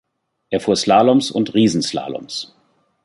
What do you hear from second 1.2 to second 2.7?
und Riesenslaloms.